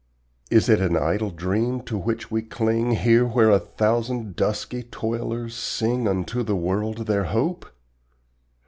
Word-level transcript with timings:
Is 0.49 0.67
it 0.67 0.81
an 0.81 0.97
idle 0.97 1.29
dream 1.29 1.81
to 1.81 1.95
which 1.95 2.31
we 2.31 2.41
cling, 2.41 2.89
Here 2.95 3.23
where 3.23 3.51
a 3.51 3.59
thousand 3.59 4.35
dusky 4.35 4.81
toilers 4.81 5.53
sing 5.53 6.07
Unto 6.07 6.41
the 6.41 6.55
world 6.55 7.05
their 7.05 7.25
hope? 7.25 7.67